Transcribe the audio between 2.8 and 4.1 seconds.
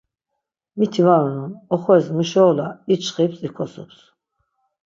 içxips ikosups.